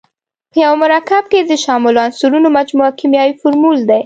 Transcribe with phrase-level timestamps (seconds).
[0.51, 3.99] په یو مرکب کې د شاملو عنصرونو مجموعه کیمیاوي فورمول دی.